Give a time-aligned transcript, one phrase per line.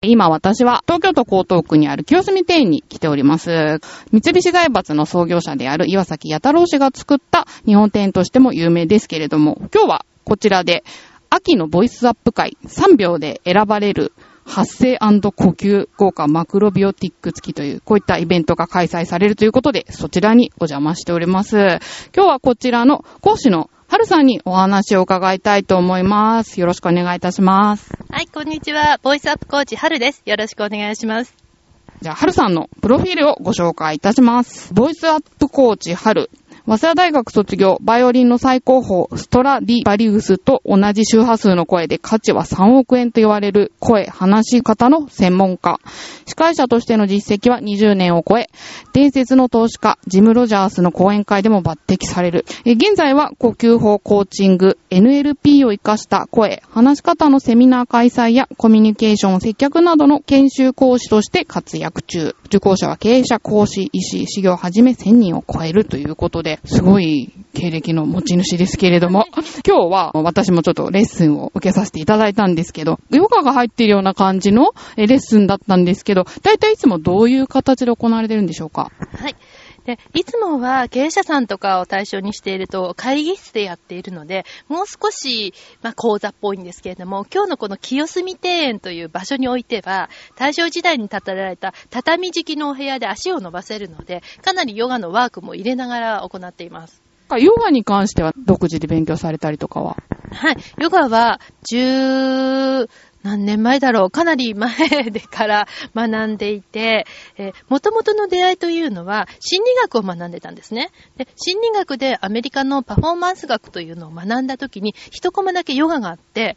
[0.00, 3.80] 今私は東京都江東区にある清澄庭園に来ております。
[4.12, 10.84] 三菱財閥の創業者である岩崎弥太郎氏が作った日本庭園としても有名ですけれども、今日はこちらで
[11.30, 14.12] 秋のボイスアップ会3秒で選ばれる
[14.46, 15.08] 発声呼
[15.50, 21.56] 吸効果マクロビオティック付きという、こういったイベントが開催されるということで、そちらにお邪魔しております。
[21.56, 21.78] 今
[22.12, 26.60] 日はこちらの講師の春さんにお話を伺いたいと思います。
[26.60, 27.90] よろしくお願いいたします。
[28.10, 29.00] はい、こんにちは。
[29.02, 30.22] ボイスアップコーチ、春です。
[30.26, 31.34] よろしくお願いします。
[32.02, 34.74] じゃあ、春さんのプロフィールをご紹介いたします。
[34.74, 36.28] ボイスアップコーチ春。
[36.68, 45.80] 早稲田大学卒業、バイオリンの最高峰、ストラディバリウスと同じ周波数の声で価値は3億円と言われる声、話し方の専門家。
[46.26, 48.50] 司会者としての実績は20年を超え、
[48.92, 52.44] 伝説の投資家、ジム・ロジャースの講演会でも抜擢される。
[52.66, 62.36] 現在は呼吸法コーチング、NLP を活かした声、話し方のセミナー開催やコミュニケーション、接客などの研修講師として活躍中。
[62.48, 69.26] 受講者は経営者、講師、医師、修行をはじめ1000人を超えるということで、すごい経歴の持ち主ですけれども、
[69.66, 78.90] 今日は私もちょっとレッスンを受けさせていただいたんですけど、ヨガが入っているような感じのえレッスンだったんですけど、だいたいいつもどういう形で行われてるんでしょうか？
[79.20, 79.36] はい。
[79.88, 97.00] で、いつもは経営者さんとかを対象にしていると会議室でやっているので、もう少し、まあ、講座っぽいんですけれども、今日のこの清澄庭園という場所においては、大正時代に建てられた畳敷きのお部屋で足を伸ばせるので、かなりヨガのワークも入れながら行っています。
[97.38, 99.96] ヨガに関しては独自で勉強されたりとかは？
[100.32, 100.56] はい。
[100.78, 102.88] ヨガは、十
[103.22, 104.10] 何年前だろう。
[104.10, 104.72] かなり前
[105.10, 107.06] でから学んでいて、
[107.36, 110.90] えー、元々の出会いというのは、心理学を学んでたんですね。
[111.16, 116.56] で、心理学でアメリカのパフォーマンス学というのを学んだ時に、一コマだけヨガがあって、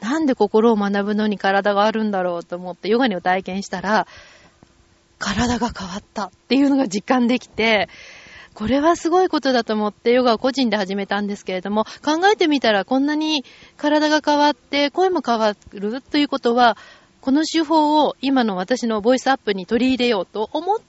[0.00, 4.06] なんで心を学ぶのに体があるんだろうと思ってヨガにを体験したら、
[5.18, 7.88] 体が変わったっていうのが実感できて、
[8.54, 13.44] これはすごいことだと思ってヨガを個人で始めたんですけれども、考えてみたらこんなに
[13.76, 16.76] 体が変わって声も変わるということは、
[17.20, 20.84] この手法を今の私のボイスアップに取り入れようと思って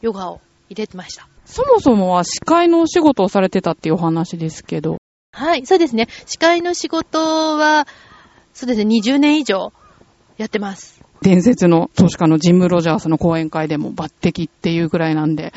[0.00, 1.28] ヨガを入れてました。
[1.44, 4.98] そもそもは司会のお仕事をされてたっていうお話ですけど。
[5.32, 6.08] はい、そうですね。
[6.26, 7.18] 司会の仕事
[7.56, 7.86] は、
[8.54, 9.72] そうですね、20年以上
[10.36, 11.01] やってます。
[11.22, 15.52] 伝説の投資家のジム・ロジャースの講演会でも抜擢っていうくらいなんで、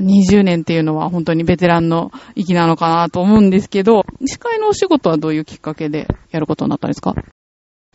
[0.00, 7.14] 20年っていうのは本当にベテランの域なのかなと思うんですけど、司会のお仕事はどういうきっかけでやることになったんですか？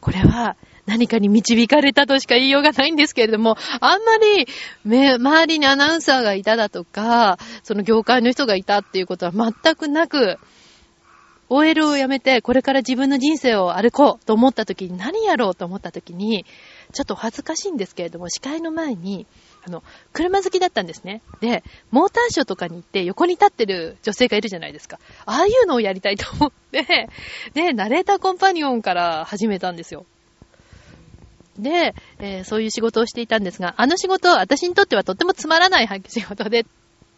[0.01, 4.47] これは何かに導かれたとしか言いようがないんですけれども、あんまり、
[4.83, 10.39] め、周りにアナウンサーがいただとか、その業界の人がいたっていうことは全くなく、
[11.49, 16.45] OL を辞めて、これから自分の人生を歩こうと思った時に、何やろうと思った時に、
[16.93, 19.27] ちょっと恥ずかしいんですけれども、司会の前に、
[19.65, 19.83] あの、
[20.13, 21.21] 車好きだったんですね。
[21.41, 24.99] で、モーターショーとかに行って横に立ってる女性がいるじゃないですか。
[25.25, 27.09] ああいうのをやりたいと思って、
[27.53, 30.05] で、ナレーターコンパニオンから始めたんですよ。
[31.57, 36.65] で、えーそういう仕事をしていたんですが、あの仕事、私にとってはとってもつまらない仕事で、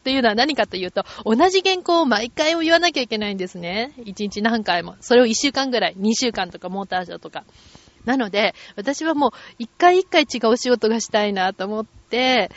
[0.06, 3.92] っていうのは何かというと、同じ原稿を毎回を言わなきゃいけないんですね。
[4.06, 4.96] 一日何回も。
[5.02, 7.44] それを一週間ぐらい、二週間とかモーターショーとか。
[8.06, 12.52] なので、私はもう一回一回違うお仕事がしたいなと思って、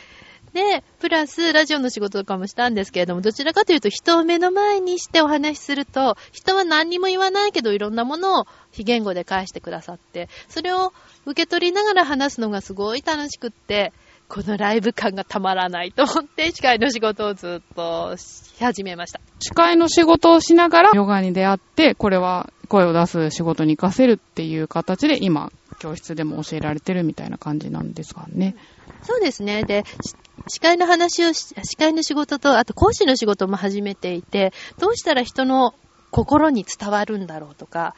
[0.53, 10.93] で、プラスラジオの仕事とかもしたんですけれども、どちらかというと人を目の前にしてお話しすると、人は何にも言わないけどいろんなものを非言語で返してくださって、それを
[11.25, 13.91] 受け取りながら話すのがすごい楽しくって、
[14.29, 19.19] このライブ感がたまらないと思って、司会の仕事をずっとし始めました。
[19.39, 28.55] 司会の仕事をしながらヨガに出会って、これは声を出す仕事に活かせるっていう形で今、教室でも教えられてるみたいな感じなんですかね。
[29.01, 29.63] そうですね。
[29.63, 30.15] で、し
[30.47, 35.73] 司会の話をし、司会の仕事と、あと講師の仕事も始めていて、どうしたら人の
[36.11, 37.95] 心に伝わるんだろうとか、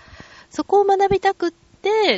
[0.50, 1.71] そこを学びたくって、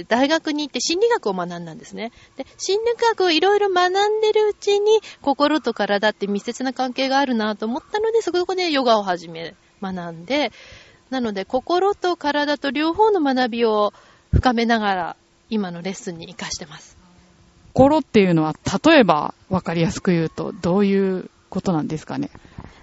[0.08, 2.12] 大学に行って心理学を学んだんですね。
[2.36, 10.52] で、心理学をいろいろ学んでるうちに、心と体って密接な関係があるなと思ったので、そこでヨガを始め、学んで、
[11.10, 13.94] なので、心と体と両方の学びを
[14.34, 15.16] 深めながら、
[15.50, 16.98] 今のレッスンに活かしてます。
[17.74, 18.54] 心っていうのは、
[18.86, 22.30] 例えば分かりやすく言うと、どういうことなんですかね？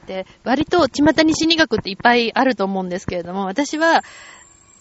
[0.06, 4.02] で、割と巷に心理学っていっぱいあると思うんですけれども、私は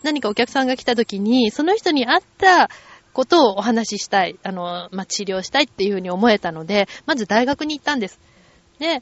[0.04, 2.70] 何かお客さんが来た時に、その人に会った
[3.14, 8.20] ことをお話ししたい、あの、まあ、治療したいっていうふうに思えたので、まず大学に行ったんです。
[8.80, 9.02] で、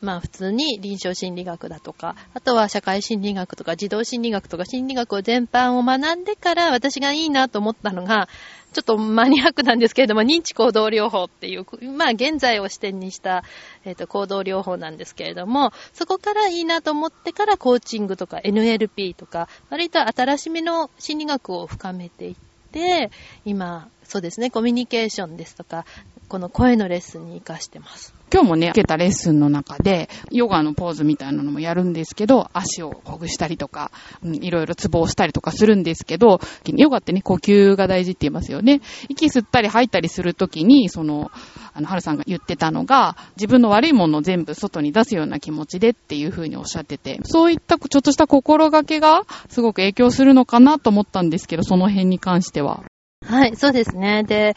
[0.00, 8.28] まあ普通に臨床心理学だとか、あとは社会心理学とか児童心理学とか心理学を全般を学んでから私がいいなと思ったのが、
[8.72, 13.42] ちょっとマニアックなんですけれども、認知行動療法っていう、まあ現在を視点にした、
[13.84, 22.34] えっ、ー、と行動療法なんですけれども、そこからいいなと思ってからコーチングとか NLP とか、割と新しめの心理学を深めていっ
[22.70, 23.10] て、
[23.46, 25.86] 今、そうですね、コミュニケーションですとか、
[26.28, 28.12] この声のレッスンに活かしてます。
[28.32, 33.92] 今日もね、受けたレッスンの中で、ヨガのポーズみたいなのもやるんですけど、足をほぐしたりとか、
[34.24, 38.80] うん、いろいろツボをしたりとかするんですけど、ヨガってね、呼吸が大事って言いますよね。
[39.08, 41.30] 息吸ったり吐いたりするときに、その、
[41.72, 52.82] あの、はるさんが言ってたのが、自分の悪いものを全部外に出すような気持ちでっていうふうにおっしゃってて、そういったちょっとした心がけがすごく影響するのかなと思ったんですけど、その辺に関しては。
[53.24, 54.24] はい、そうですね。
[54.24, 54.56] で、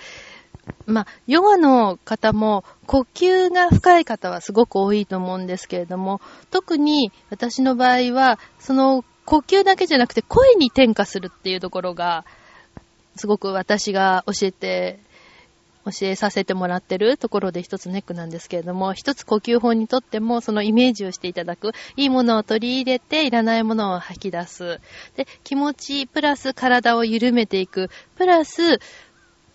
[0.85, 6.21] まあ、ヨガの方も呼吸が深い方はすごく多いと思うんですけれども、
[6.51, 12.25] 特に私の場合は、その呼吸だけじゃなくて声に転化するっていうところが、
[13.15, 14.99] すごく私が教えて、
[15.85, 24.79] 教えさせてもらってるところで一つネックなんですけれども、一つ呼吸法にとってもそのイメージをしていただく、いいものを取り入れていらないものを吐き出す。
[25.15, 28.79] で、気持ちプラス体を緩めていく、プラス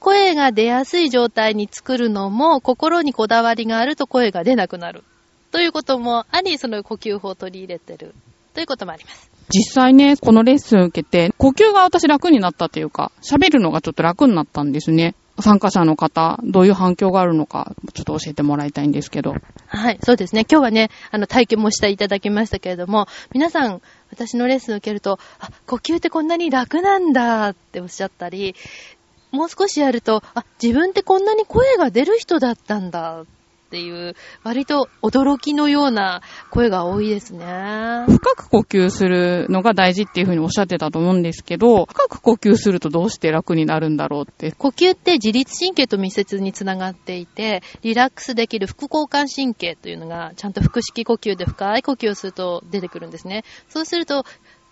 [0.05, 5.03] 声が出やすい状態に作るのも、心にこだわりがあると声が出なくなる。
[5.51, 8.15] ということもあり、その呼吸法を取り入れてる。
[8.53, 9.31] ということもあります。
[9.49, 15.15] 実際ね、このレッスン受けて、呼吸が私楽になったというか、喋るのがちょっと楽になったんですね。
[15.41, 19.35] 参加者の方、どういう反響があるのか、ちょっと教えてもらいたいんですけど。
[19.69, 20.45] はい、そうですね。
[20.49, 23.81] 今日はね、あの、体験もしていただきましたけれども、皆さん、
[24.11, 28.55] 私のレッスン受けると、あ、呼吸ってこんなに楽なんだっておっしゃったり、
[29.35, 33.27] もう少しやると、あ、自分ってこんなに声が出る人だったんだっ
[33.71, 34.15] ていう、
[34.45, 38.05] 割と驚きのような声が多いですね。
[38.07, 44.53] 深く呼吸するのが大事っていうふうにおっしゃってたと思うんですけど、深く呼吸するとどうして楽になるんだろうって。
[44.53, 53.43] 呼吸って自律神経と密接につながっていて、リラックスできる副交感神経というのが、ちゃんと腹式呼吸で深い呼吸をすると出てくるんですね。
[53.69, 54.25] そうすると、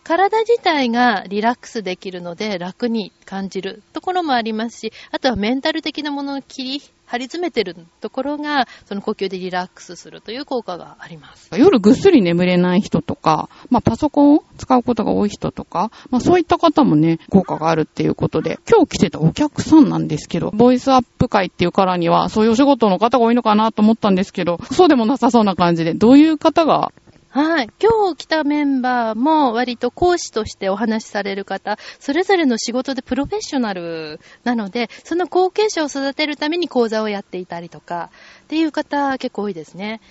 [0.04, 6.82] 体自体がリラックスできるので楽に感じるところもありますし、あとはメンタル的なものを切り
[7.12, 11.50] 張り詰めてるところが、その呼吸でリラックスするという効果があります。
[11.54, 26.92] 夜ぐっすり眠れない人とか、まあパソコンを使うことが多い人とか、まあそういった方もね、効果があるっていうことで、今日来てたお客さんなんですけど、ボイスアップ会っていうからには、そういうお仕事の方が多いのかなと思ったんですけど、そうでもなさそうな感じで、どういう方が
[27.34, 27.70] はい。
[27.82, 38.10] 今日来たメンバーも割と講師としてお話しされる方、それぞれの仕事でプロフェッショナルなので、その後継者を育てるために講座をやっていたりとか、
[38.42, 40.02] っていう方結構多いですね。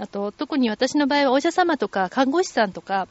[0.00, 3.06] あと、特に私の場合はお医者様とか看護師さんとか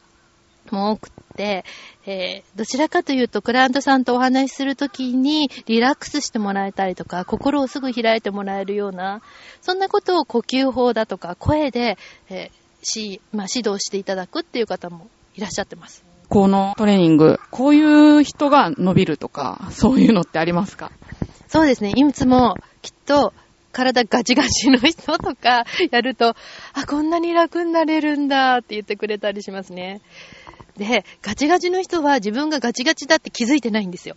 [0.70, 1.64] も多くて、
[2.04, 9.22] えー、どちらかというと、クライアントさんとお話しするときにリラックスしてもらえたりとか、心をすぐ開いてもらえるような、
[9.62, 11.96] そんなことを呼吸法だとか声で、
[12.28, 16.04] えーし、まあ、指導していただくっていう方もいらっしゃってます。
[16.28, 20.90] このトレーニング、こういう人が伸びるとか、そういうのってありますか？
[21.48, 21.92] そうですね。
[21.94, 23.32] いつもきっと
[23.72, 26.34] 体ガチガチの人とかやると、
[26.72, 30.00] あ、こんなに楽になれるんだって言ってくれたりしますね。
[30.76, 34.16] で、ガチガチの人は自分がガチガチだって気づいてないんですよ。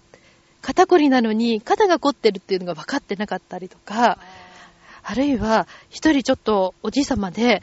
[0.62, 4.17] 肩こりなのに肩が凝ってるっていうのが分かってなかったりとか、
[5.03, 7.62] あるいは一人ちょっとおじい様で、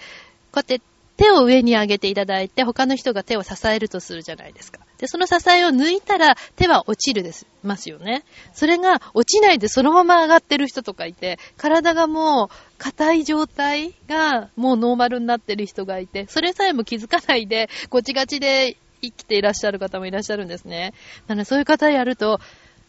[0.53, 0.81] こうやって
[1.17, 4.81] 手を上に上げていただいて、他の人が手を支えるとするじゃないですか。
[4.99, 8.25] で、その支えを抜いたら手は落ちるです、ますよね。
[8.53, 20.95] それが落ちないでそのまま上がってる人とかいて、体がもう硬い状態がもうノーマルになってる人がいて、それさえも気づかないで、ごちがちで生きていらっしゃる方もいらっしゃるんですね。
[21.29, 22.41] なのでそういう方やると、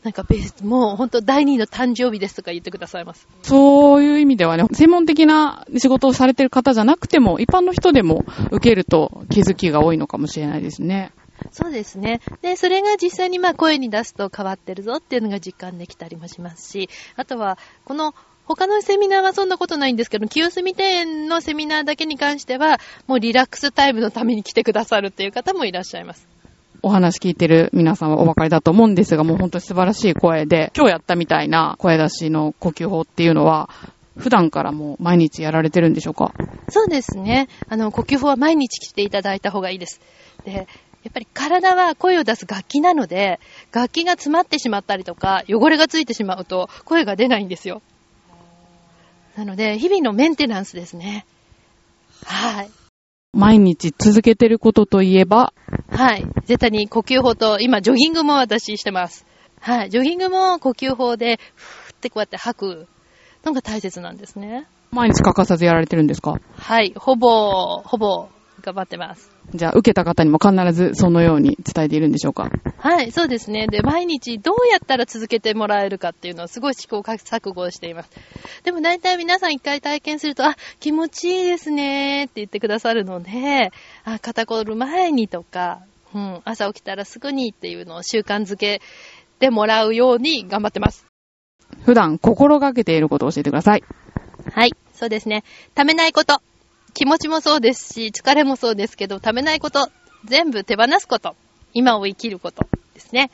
[0.06, 3.28] なんかベース、もうほんと第二の誕生日ですとか言ってくださいます。
[3.42, 11.12] そうい味ではね、専門的な仕事をされてる方じゃなくても、一般の人でも受けると気づきが多いのかもしれないですね。
[11.52, 12.22] そうですね。
[12.42, 18.14] で、それが実際にまあ声に出すと変わってるぞっていうのが実感できたりもしますし、あとは、この
[18.46, 26.28] 他のセミナーはそんなことないんですけど、清澄庭園のセミナーだけに関しては、もうリラックスタイムのために来てくださるっていう方もいらっしゃいます。
[26.86, 33.72] お話聞いてる皆さんはお分かりだと思うんですが、もう本当に素晴らしい声で、今日やったみたいな声出しの呼吸法っていうのは、
[34.18, 36.32] 普段からもう毎日やられてるんでしょうか？
[36.70, 37.48] そうですね。
[37.70, 40.02] あの、呼吸法は毎日来ていただいた方がいいです。
[40.46, 40.62] で、や
[41.10, 43.40] っぱり体は声を出す楽器なので、
[43.72, 47.84] 楽器が詰まってしまったりとか、汚れがついてしまうと声が出ないんですよ。
[49.36, 51.26] なので、日々のメンテナンスですね。
[52.24, 52.72] はい。
[53.34, 55.54] 毎日続けてることといえば、
[55.92, 56.26] はい。
[56.46, 59.26] 絶対に呼吸法と、今、ジョギングも私してます。
[59.60, 59.90] はい。
[59.90, 62.88] ジョギングも呼吸法で、ふーってこうやって吐く
[63.46, 64.68] のが大切なんですね。
[64.92, 66.40] 毎日欠かさずやられてるんですか？
[66.58, 66.94] はい。
[66.98, 68.30] ほぼ、ほぼ、
[68.62, 69.30] 頑張ってます。
[69.54, 72.50] じゃあ、受けた方にも必ずそのように伝えているんでしょうか？
[72.78, 73.68] はい、そうですね。
[73.68, 78.10] で、毎日どうやったら続けてもらえるかっていうのをすごい試行錯誤しています。
[78.64, 83.72] でも大体皆さん一回体験すると、あ、気持ちいいですねって言ってくださるので、
[84.04, 85.82] あ、肩こる前にとか、
[86.16, 88.82] うん、朝起きたらすぐにっていうのを習慣づけ
[89.40, 91.05] てもらうように頑張ってます。
[91.86, 93.84] 普段心がけていることを教えてください。
[94.52, 95.44] はい、そうですね。
[95.76, 96.42] ためないこと。
[96.94, 99.90] 気持ちもそうですし、疲れもそうですけど、ためないこと。
[100.26, 101.36] 全部手放すこと。
[101.74, 103.30] 今を生きることですね。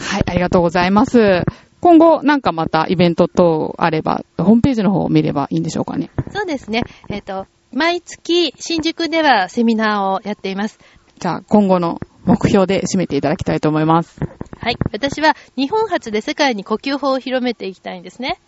[0.00, 1.44] はい、ありがとうございます。
[1.80, 6.10] 今後、なんかまたイベント等あれば、ホームページの方を見ればいいんでしょうかね。
[6.32, 6.82] そうですね。
[7.08, 10.78] えっ、と、毎月新宿ではセミナーをやっています。
[11.18, 14.20] じゃあ、今後の目標で締めていただきたいと思います。
[14.60, 14.76] はい。
[14.92, 18.38] 私は日本初で世界に呼吸法を広めていきたいんですね。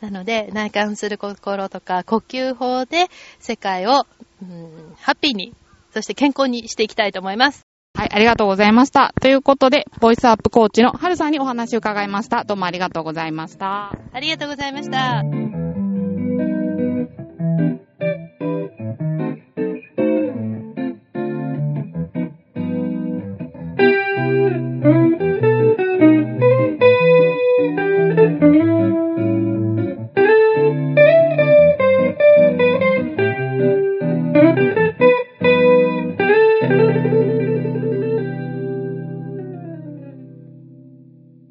[0.00, 3.08] なので、内観する心とか呼吸法で
[3.40, 4.06] 世界を、
[4.42, 5.54] うん、ハッピーに、
[5.92, 7.66] そして健康にしていきたいと思います。
[7.94, 9.12] はい、ありがとうございました。
[9.20, 12.44] ということで、ボイスアップコーチのはるさんにお話を伺いました。
[12.44, 13.90] どうもありがとうございました。
[14.12, 15.22] ありがとうございました。